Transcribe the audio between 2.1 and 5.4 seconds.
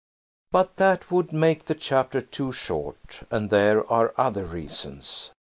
too short–and there are other reasons.